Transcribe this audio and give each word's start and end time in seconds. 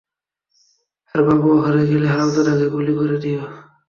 আর 1.15 1.19
বাবু 1.27 1.47
ওখানে 1.57 1.81
গেলে, 1.89 2.07
হারামজাদাকে 2.07 2.65
গুলি 2.73 2.93
করে 2.99 3.15
দিও। 3.23 3.41